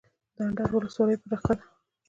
د 0.35 0.37
اندړ 0.47 0.67
ولسوالۍ 0.71 1.15
پراخه 1.23 1.53
ده 1.57 1.65